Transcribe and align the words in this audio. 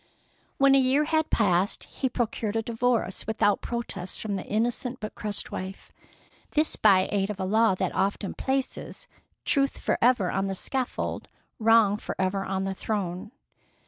When 0.57 0.73
a 0.73 0.79
year 0.79 1.03
had 1.03 1.29
passed 1.29 1.83
he 1.83 2.09
procured 2.09 2.55
a 2.55 2.63
divorce 2.63 3.27
without 3.27 3.61
protest 3.61 4.19
from 4.19 4.35
the 4.35 4.43
innocent 4.47 4.99
but 4.99 5.13
crushed 5.13 5.51
wife, 5.51 5.91
this 6.53 6.75
by 6.75 7.07
aid 7.11 7.29
of 7.29 7.39
a 7.39 7.45
law 7.45 7.75
that 7.75 7.93
often 7.93 8.33
places 8.33 9.07
"Truth 9.45 9.77
forever 9.77 10.31
on 10.31 10.47
the 10.47 10.55
scaffold, 10.55 11.27
Wrong 11.59 11.97
forever 11.97 12.43
on 12.43 12.63
the 12.63 12.73
throne." 12.73 13.29